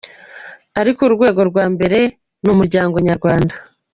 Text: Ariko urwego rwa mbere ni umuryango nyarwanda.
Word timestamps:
Ariko 0.79 0.99
urwego 1.07 1.41
rwa 1.49 1.65
mbere 1.73 1.99
ni 2.41 2.49
umuryango 2.53 2.95
nyarwanda. 3.07 3.53